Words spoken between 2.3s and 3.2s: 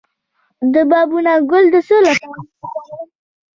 وکاروم؟